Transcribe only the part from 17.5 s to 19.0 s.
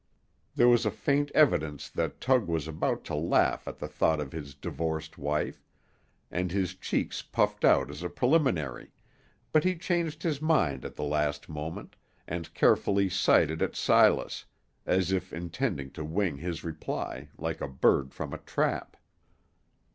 a bird from a trap.